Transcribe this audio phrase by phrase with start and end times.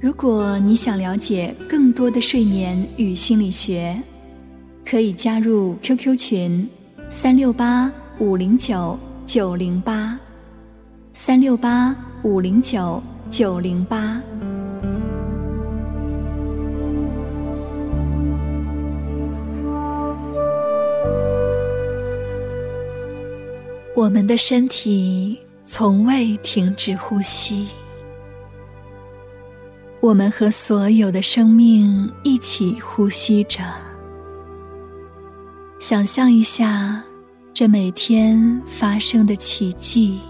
[0.00, 4.00] 如果你想了解更多的睡眠与心理学，
[4.88, 6.68] 可以加入 QQ 群：
[7.10, 10.16] 三六八五零九九零八，
[11.14, 14.22] 三六八五零九九零八。
[23.96, 27.66] 我们的身体从未停止呼吸，
[30.00, 33.60] 我们和所有的生命一起呼吸着。
[35.80, 37.02] 想象一下，
[37.52, 40.20] 这每天发生的奇迹，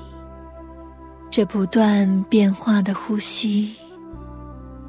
[1.31, 3.75] 这不断变化的呼吸，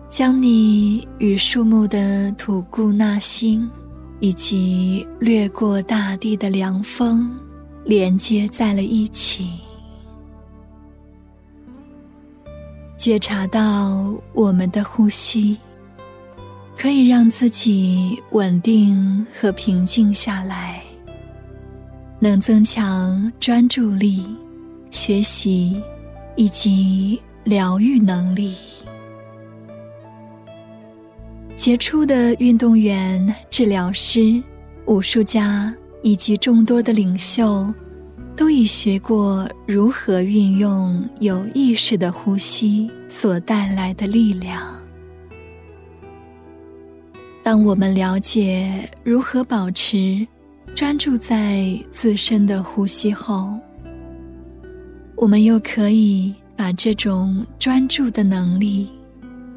[0.09, 3.69] 将你与树木的吐故纳新，
[4.19, 7.29] 以及掠过大地的凉风。
[7.85, 9.49] 连接在了一起，
[12.99, 15.57] 觉察到我们的呼吸，
[16.77, 20.83] 可以让自己稳定和平静下来，
[22.19, 24.27] 能增强专注力、
[24.91, 25.81] 学习
[26.35, 28.57] 以及疗愈能力。
[31.55, 34.43] 杰出的运动员、治疗师、
[34.87, 35.73] 武术家。
[36.01, 37.73] 以及众多的领袖，
[38.39, 44.65] 都已学过如何运用有意识的呼吸所带来的力量。
[47.43, 50.25] 当我们了解如何保持
[50.73, 53.59] 专注在自身的呼吸后，
[55.17, 58.87] 我们又可以把这种专注的能力，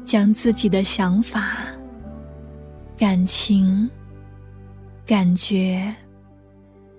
[0.03, 1.55] 将自己的想法、
[2.97, 3.89] 感情、
[5.05, 5.95] 感觉。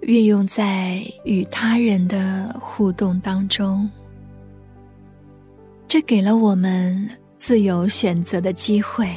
[0.06, 3.88] 运用在与他人的互动当中，
[5.88, 9.09] 这给了我们自由选择的机会。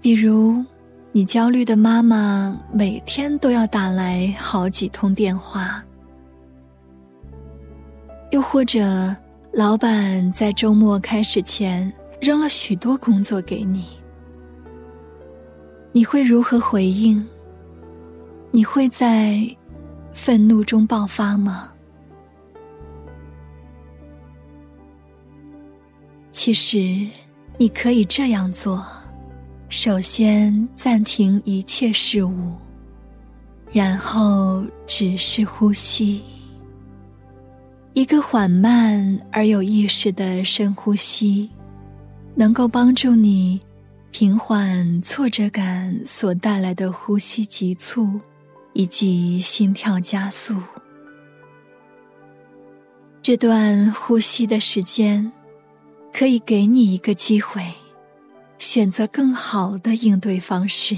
[0.00, 0.64] 比如，
[1.12, 5.82] 你焦虑的妈妈每天都要打来好几通电话；
[8.30, 9.14] 又或者，
[9.52, 13.84] 老板在周末开始前扔了许多工作给你，
[15.92, 17.22] 你会如何回应？
[18.50, 19.38] 你会在
[20.12, 21.70] 愤怒中爆发吗？
[26.32, 27.06] 其实，
[27.58, 28.84] 你可以这样做：
[29.68, 32.54] 首先暂停一切事物，
[33.70, 36.22] 然后只是呼吸。
[37.92, 41.50] 一个缓慢而有意识的深呼吸，
[42.34, 43.60] 能够帮助你
[44.10, 48.18] 平缓挫折感所带来的呼吸急促。
[48.78, 50.54] 以及心跳加速，
[53.20, 55.32] 这段呼吸的时间，
[56.12, 57.74] 可以给你一个机会，
[58.56, 60.96] 选择更好的应对方式。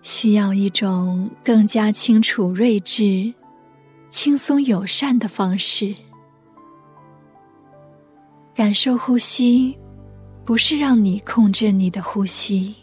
[0.00, 3.34] 需要一种更加清楚、睿智、
[4.08, 5.94] 轻松、友善的方式。
[8.54, 9.78] 感受呼吸，
[10.46, 12.74] 不是让你控制你的呼吸。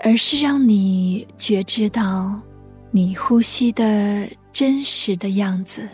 [0.00, 2.40] 而是让你觉知到
[2.90, 5.88] 你呼吸的真实的样子，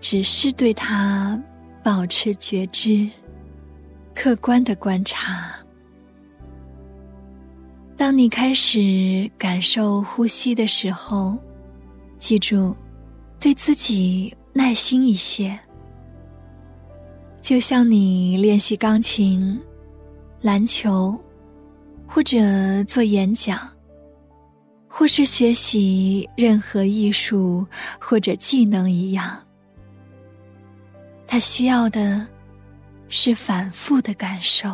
[0.00, 1.40] 只是对它
[1.84, 3.08] 保持觉知，
[4.14, 5.54] 客观的观察。
[7.96, 11.38] 当你开始感受呼吸的时候，
[12.18, 12.74] 记住，
[13.38, 15.58] 对自己耐心一些，
[17.42, 19.60] 就像你练习钢琴、
[20.40, 21.18] 篮球。
[22.12, 23.56] 或者做演讲，
[24.88, 27.64] 或是学习任何艺术
[28.00, 29.38] 或者技能一样，
[31.24, 32.26] 他需要的
[33.08, 34.68] 是反复的感受。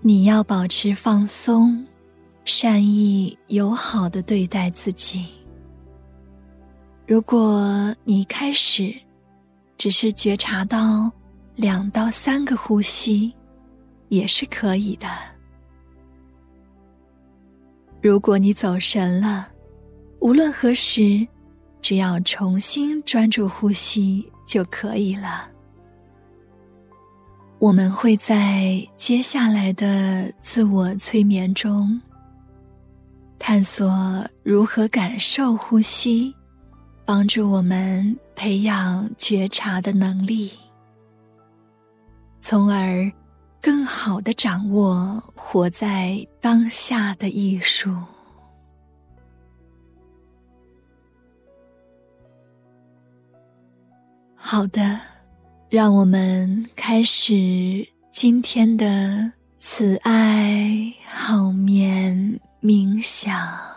[0.00, 1.86] 你要保持放松、
[2.46, 5.26] 善意、友好的对待自己。
[7.06, 8.94] 如果你开始
[9.76, 11.12] 只是觉察到
[11.56, 13.34] 两到三个呼吸。
[14.08, 15.08] 也是可以的。
[18.00, 19.48] 如果你走神了，
[20.20, 21.26] 无论何时，
[21.80, 25.48] 只要重新专注呼吸就可以了。
[27.58, 32.00] 我们会在接下来的自我催眠中，
[33.38, 36.34] 探索如何感受呼吸，
[37.04, 40.52] 帮助我们培养觉察的能力，
[42.40, 43.10] 从而
[43.66, 47.90] 更好的掌握活在当下的艺术。
[54.36, 55.16] 好的。
[55.68, 63.75] 让我们开始今天的慈爱好眠冥想。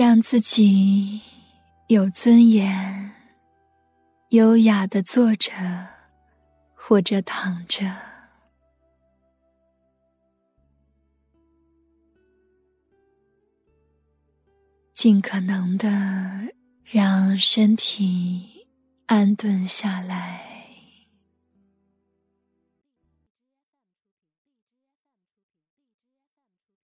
[0.00, 1.20] 让自己
[1.88, 3.12] 有尊严、
[4.30, 5.52] 优雅的坐着
[6.72, 7.94] 或者躺着，
[14.94, 15.86] 尽可能的
[16.82, 18.66] 让身体
[19.04, 20.64] 安顿下来，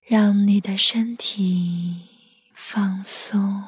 [0.03, 2.16] 让你的身体。
[2.69, 3.63] 放松，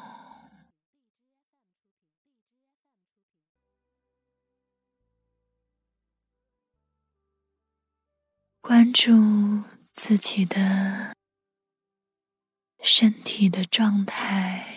[8.59, 9.63] 关注
[9.95, 11.15] 自己的
[12.83, 14.67] 身体的状态，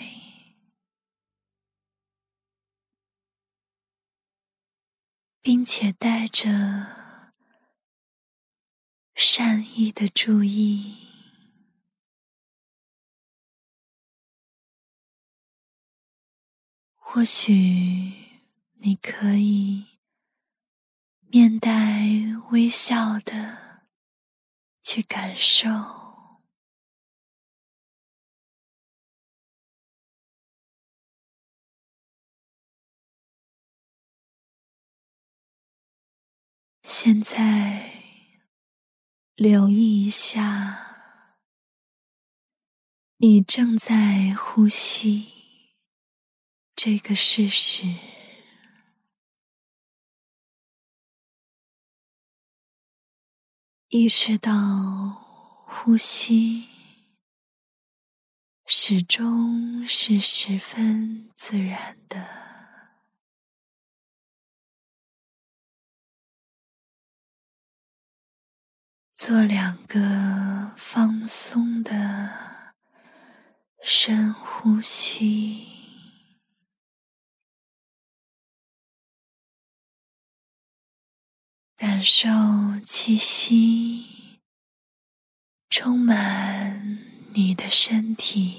[5.40, 6.46] 并且带着
[9.16, 11.01] 善意的注意。
[17.14, 17.52] 或许
[18.78, 19.98] 你可以
[21.28, 22.08] 面带
[22.52, 23.82] 微笑的
[24.82, 25.68] 去感受，
[36.82, 37.92] 现在
[39.34, 41.26] 留意一下，
[43.18, 45.41] 你正在呼吸。
[46.84, 47.84] 这个事实，
[53.86, 54.50] 意识到
[55.64, 56.68] 呼吸
[58.66, 62.26] 始终是十分自然的。
[69.14, 72.74] 做两个放松的
[73.84, 75.71] 深呼吸。
[81.82, 82.28] 感受
[82.86, 84.38] 气息
[85.68, 87.00] 充满
[87.34, 88.54] 你的身体，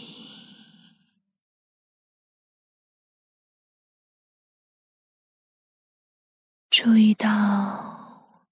[6.70, 8.46] 注意到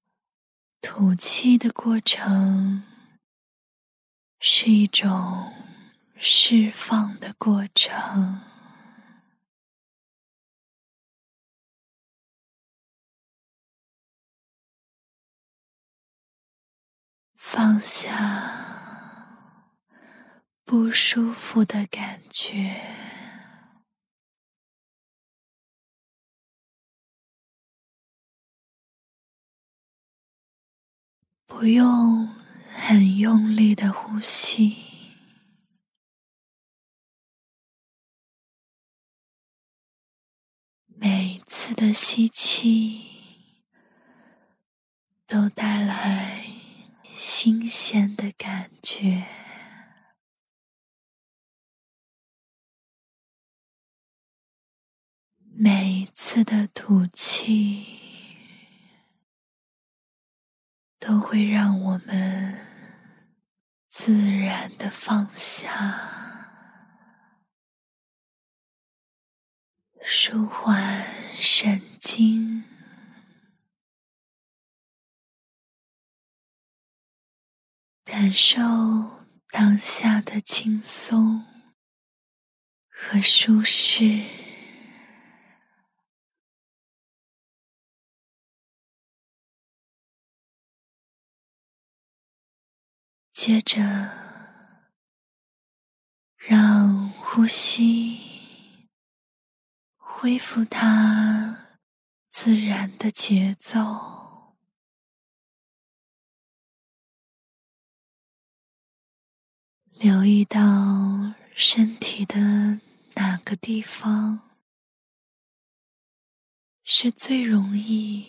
[0.80, 2.84] 吐气的过程
[4.40, 5.51] 是一种
[6.16, 8.50] 释放的过程。
[17.53, 19.36] 放下
[20.63, 22.81] 不舒服的感觉，
[31.46, 32.25] 不用
[32.74, 34.77] 很用力的呼吸，
[40.86, 43.01] 每一次的吸气
[45.27, 46.61] 都带来。
[47.44, 49.26] 新鲜的感觉，
[55.40, 57.84] 每一次的吐气
[61.00, 62.64] 都会让我们
[63.88, 66.92] 自然的放下，
[70.04, 72.71] 舒缓神经。
[78.03, 78.60] 感受
[79.50, 81.46] 当下的轻松
[82.89, 84.25] 和舒适，
[93.31, 93.79] 接着，
[96.38, 98.88] 让呼吸
[99.98, 101.77] 恢复它
[102.29, 104.21] 自然的节奏，
[110.03, 112.79] 留意到身体的
[113.13, 114.39] 哪个地方。
[116.84, 118.25] 是最容易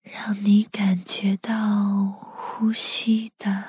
[0.00, 3.62] 让你感觉到呼吸的，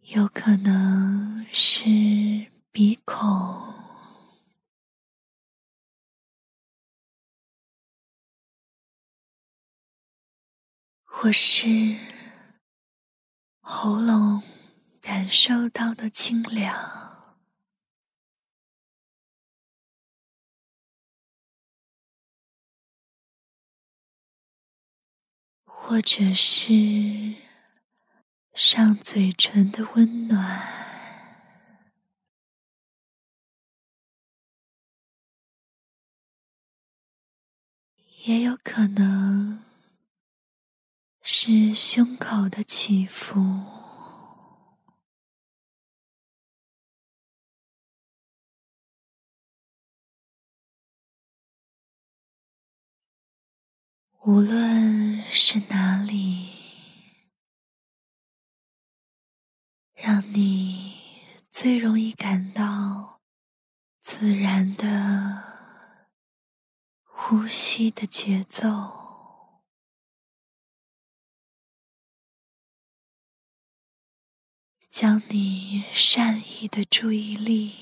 [0.00, 3.18] 有可能是鼻孔，
[11.04, 11.68] 或是
[13.74, 14.42] 喉咙
[15.00, 16.76] 感受到的清凉。
[25.64, 27.34] 或者是
[28.54, 30.60] 上嘴唇的温暖，
[38.24, 39.64] 也有可能
[41.24, 43.38] 是胸口的起伏。
[54.24, 56.50] 无论是哪里，
[59.94, 61.00] 让你
[61.50, 63.20] 最容易感到
[64.02, 65.42] 自然的
[67.02, 69.01] 呼吸的节奏，
[74.92, 77.72] 将你善意的注意力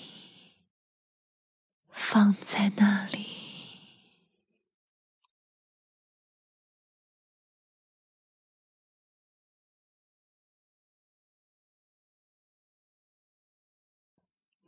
[1.89, 3.27] 放在那里。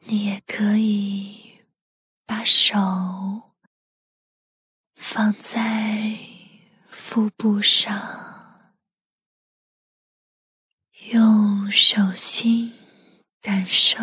[0.01, 1.61] 你也可以
[2.27, 3.53] 把手
[4.93, 6.19] 放在
[6.89, 8.42] 腹部上，
[11.11, 12.73] 用手心
[13.41, 13.99] 感受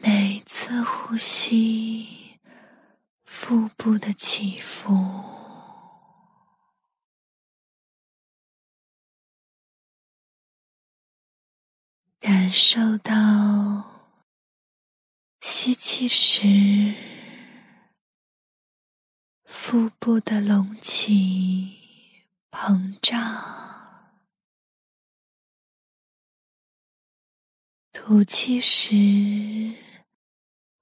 [0.00, 2.38] 每次呼吸
[3.24, 5.34] 腹部的起伏。
[12.24, 13.12] 感受到
[15.42, 16.94] 吸气时
[19.44, 21.76] 腹部的隆起、
[22.50, 23.73] 膨胀；
[28.06, 28.94] 吐气时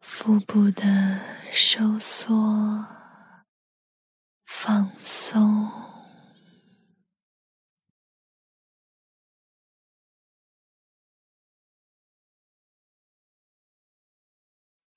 [0.01, 1.21] 腹部的
[1.53, 2.35] 收缩、
[4.45, 5.71] 放松。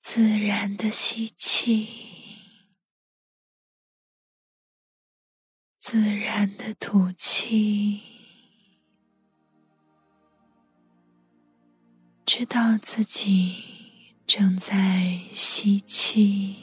[0.02, 1.86] 自然的吸气，
[5.78, 8.15] 自然的吐气，
[12.26, 13.62] 知道自己
[14.26, 16.56] 正在吸气，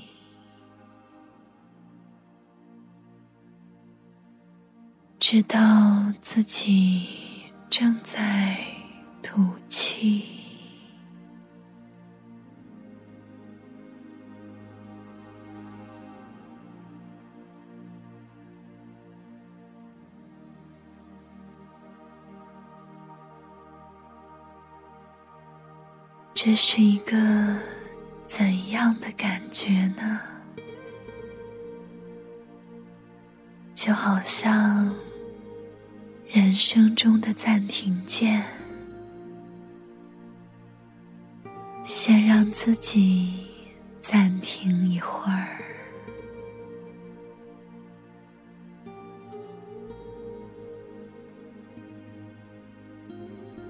[5.17, 7.07] 知道自己
[7.69, 8.57] 正在
[9.21, 10.42] 吐气。
[26.45, 27.15] 这是一个
[28.27, 30.19] 怎样的感觉呢？
[33.73, 34.93] 就好像
[36.27, 38.43] 人生中的暂停键，
[41.85, 43.47] 先让自己
[44.01, 45.63] 暂停一会儿，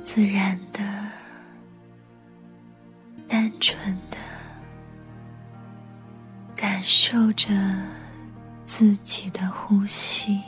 [0.04, 1.03] 自然的。
[6.86, 7.50] 受着
[8.66, 10.40] 自己的呼吸。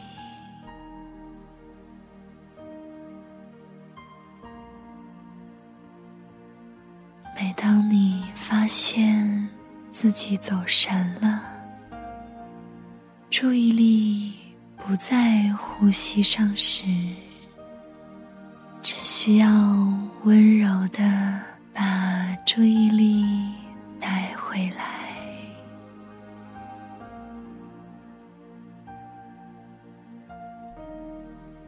[7.33, 9.47] 每当你发现
[9.89, 11.41] 自己走神了，
[13.29, 14.33] 注意力
[14.75, 16.85] 不在呼吸上时，
[18.81, 19.47] 只需要
[20.23, 21.41] 温柔的。
[21.77, 23.25] 把注意力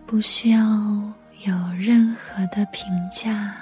[0.07, 0.59] 不需要
[1.45, 3.53] 有任何的评价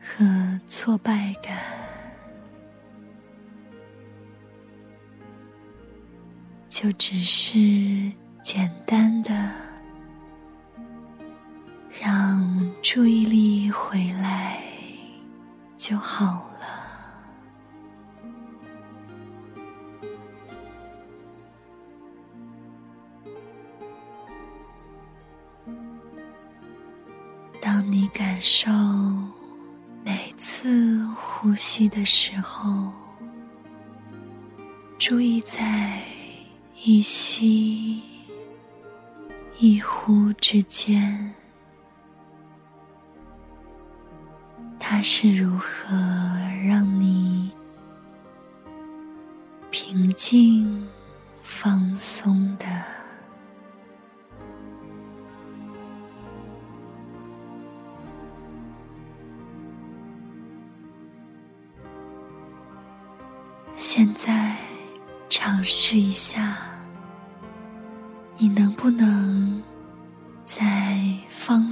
[0.00, 1.56] 和挫败感，
[6.68, 9.32] 就只是简单的
[12.00, 14.60] 让注意力回来
[15.76, 16.57] 就好了。
[27.90, 28.70] 你感受
[30.04, 32.92] 每次呼吸的时候，
[34.98, 36.02] 注意在
[36.84, 38.02] 一吸
[39.58, 41.34] 一呼之间，
[44.78, 45.96] 它是如何
[46.66, 47.50] 让你
[49.70, 50.86] 平静
[51.40, 52.37] 放松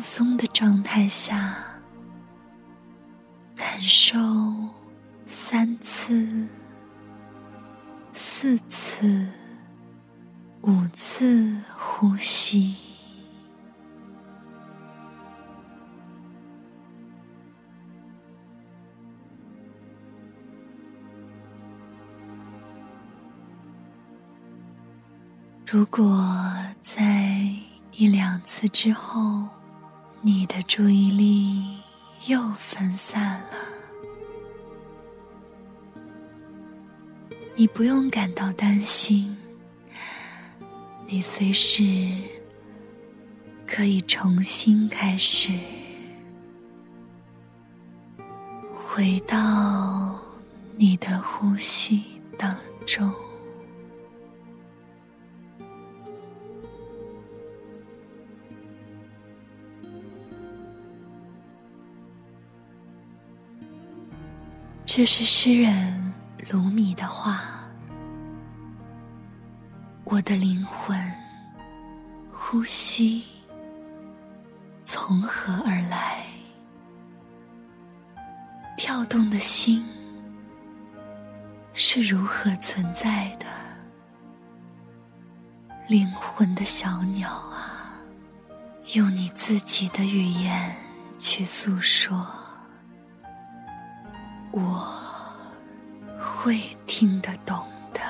[0.08, 1.56] 松的状态下，
[3.56, 4.16] 感受
[5.26, 6.46] 三次、
[8.12, 9.26] 四次、
[10.62, 12.76] 五次呼吸？
[25.66, 26.24] 如果
[26.80, 27.44] 在
[27.90, 29.48] 一两次之后，
[30.26, 31.78] 你的注意力
[32.26, 33.56] 又分散了，
[37.54, 39.36] 你不用感到担心，
[41.06, 42.12] 你随时
[43.68, 45.52] 可以重新开始，
[48.74, 50.18] 回到
[50.76, 52.02] 你的呼吸
[52.36, 53.14] 当中。
[64.96, 66.14] 这是诗人
[66.50, 67.42] 鲁米的话
[70.04, 70.98] ：“我的灵魂，
[72.32, 73.22] 呼吸
[74.82, 76.24] 从何而来？
[78.78, 79.84] 跳动的心
[81.74, 83.44] 是如何存在的？
[85.88, 87.92] 灵魂的小鸟啊，
[88.94, 90.74] 用你自己的语言
[91.18, 92.26] 去诉说。”
[94.58, 94.62] 我
[96.18, 97.54] 会听得懂
[97.92, 98.00] 的。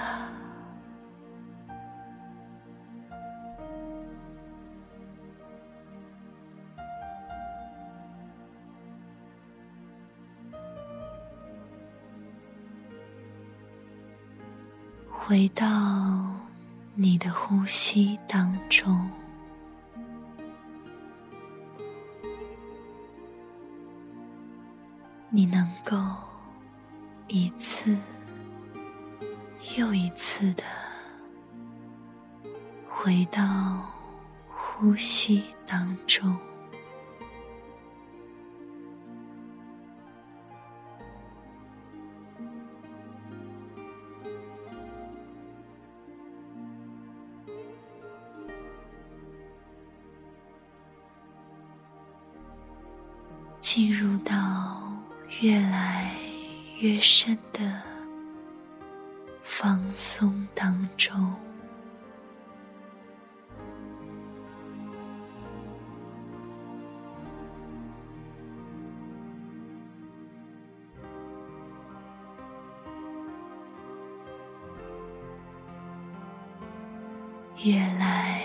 [15.10, 15.66] 回到
[16.94, 19.15] 你的呼吸当中。
[53.76, 54.32] 进入到
[55.42, 56.10] 越来
[56.78, 57.60] 越深的
[59.42, 61.30] 放松当中，
[77.62, 78.42] 越来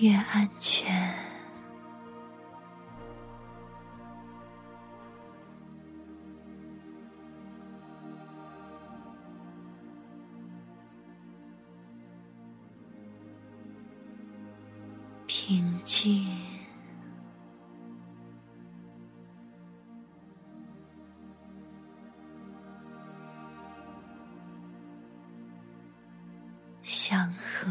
[0.00, 0.69] 越安静。
[15.84, 16.26] 静，
[26.82, 27.68] 祥和，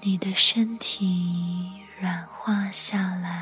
[0.00, 3.41] 你的身体软化下来。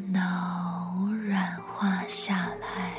[0.00, 2.98] 脑软化下来，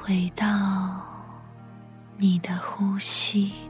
[0.00, 0.46] 回到
[2.16, 3.61] 你的呼吸。